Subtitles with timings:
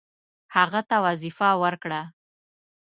[0.55, 2.01] هغه ته وظیفه ورکړه.